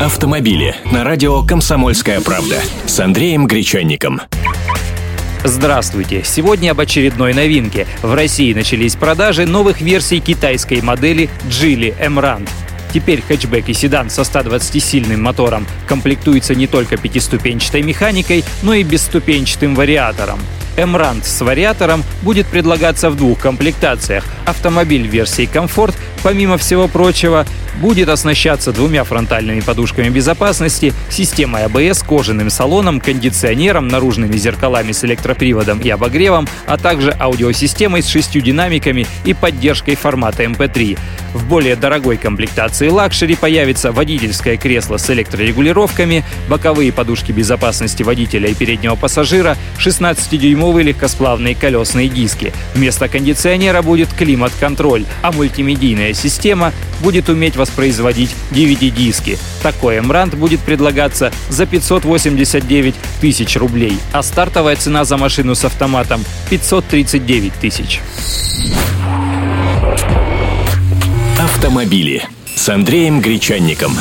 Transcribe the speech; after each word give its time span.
Автомобили 0.00 0.74
на 0.90 1.04
радио 1.04 1.42
«Комсомольская 1.42 2.22
правда» 2.22 2.56
с 2.86 2.98
Андреем 3.00 3.46
Гречанником. 3.46 4.22
Здравствуйте! 5.44 6.22
Сегодня 6.24 6.70
об 6.70 6.80
очередной 6.80 7.34
новинке. 7.34 7.86
В 8.00 8.14
России 8.14 8.54
начались 8.54 8.96
продажи 8.96 9.44
новых 9.44 9.82
версий 9.82 10.20
китайской 10.20 10.80
модели 10.80 11.28
Geely 11.50 11.94
Emrand. 12.02 12.48
Теперь 12.94 13.20
хэтчбэк 13.20 13.68
и 13.68 13.74
седан 13.74 14.08
со 14.08 14.22
120-сильным 14.22 15.20
мотором 15.20 15.66
комплектуется 15.86 16.54
не 16.54 16.66
только 16.66 16.96
пятиступенчатой 16.96 17.82
механикой, 17.82 18.42
но 18.62 18.72
и 18.72 18.82
бесступенчатым 18.82 19.74
вариатором. 19.74 20.38
Эмрант 20.78 21.26
с 21.26 21.42
вариатором 21.42 22.04
будет 22.22 22.46
предлагаться 22.46 23.10
в 23.10 23.16
двух 23.16 23.40
комплектациях. 23.40 24.24
Автомобиль 24.46 25.06
версии 25.06 25.44
«Комфорт», 25.44 25.94
помимо 26.22 26.56
всего 26.56 26.88
прочего, 26.88 27.44
будет 27.80 28.08
оснащаться 28.08 28.72
двумя 28.72 29.04
фронтальными 29.04 29.60
подушками 29.60 30.08
безопасности, 30.08 30.92
системой 31.08 31.64
АБС, 31.64 32.02
кожаным 32.02 32.50
салоном, 32.50 33.00
кондиционером, 33.00 33.88
наружными 33.88 34.36
зеркалами 34.36 34.92
с 34.92 35.04
электроприводом 35.04 35.80
и 35.80 35.88
обогревом, 35.88 36.48
а 36.66 36.76
также 36.76 37.14
аудиосистемой 37.18 38.02
с 38.02 38.08
шестью 38.08 38.42
динамиками 38.42 39.06
и 39.24 39.34
поддержкой 39.34 39.94
формата 39.94 40.44
MP3. 40.44 40.98
В 41.34 41.46
более 41.46 41.76
дорогой 41.76 42.16
комплектации 42.16 42.88
luxury 42.88 43.36
появится 43.36 43.92
водительское 43.92 44.56
кресло 44.56 44.96
с 44.96 45.08
электрорегулировками, 45.10 46.24
боковые 46.48 46.92
подушки 46.92 47.30
безопасности 47.30 48.02
водителя 48.02 48.48
и 48.48 48.54
переднего 48.54 48.96
пассажира, 48.96 49.56
16-дюймовые 49.78 50.82
легкосплавные 50.82 51.54
колесные 51.54 52.08
диски. 52.08 52.52
Вместо 52.74 53.08
кондиционера 53.08 53.82
будет 53.82 54.08
климат-контроль, 54.12 55.04
а 55.22 55.30
мультимедийная 55.30 56.14
система 56.14 56.72
будет 57.00 57.28
уметь 57.28 57.56
воспроизводить 57.60 58.34
DVD-диски. 58.50 59.38
Такой 59.62 59.98
Эмрант 59.98 60.34
будет 60.34 60.60
предлагаться 60.60 61.30
за 61.48 61.66
589 61.66 62.94
тысяч 63.20 63.56
рублей, 63.56 63.96
а 64.12 64.22
стартовая 64.22 64.76
цена 64.76 65.04
за 65.04 65.16
машину 65.16 65.54
с 65.54 65.64
автоматом 65.64 66.24
539 66.48 67.52
тысяч. 67.60 68.00
Автомобили 71.38 72.26
с 72.54 72.68
Андреем 72.68 73.20
Гречанником. 73.20 73.92